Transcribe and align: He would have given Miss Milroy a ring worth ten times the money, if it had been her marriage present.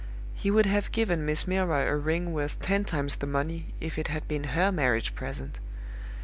He 0.33 0.49
would 0.49 0.65
have 0.65 0.91
given 0.91 1.27
Miss 1.27 1.45
Milroy 1.47 1.85
a 1.85 1.95
ring 1.95 2.33
worth 2.33 2.59
ten 2.59 2.85
times 2.85 3.17
the 3.17 3.27
money, 3.27 3.75
if 3.79 3.99
it 3.99 4.07
had 4.07 4.27
been 4.27 4.45
her 4.45 4.71
marriage 4.71 5.13
present. 5.13 5.59